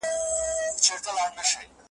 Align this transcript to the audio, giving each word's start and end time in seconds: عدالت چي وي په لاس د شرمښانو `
عدالت 0.03 0.77
چي 0.83 0.91
وي 0.93 0.99
په 1.03 1.11
لاس 1.15 1.31
د 1.35 1.37
شرمښانو 1.51 1.73
` 1.73 1.77